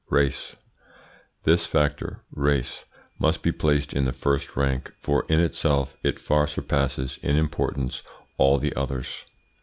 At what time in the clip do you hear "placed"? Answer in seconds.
3.51-3.93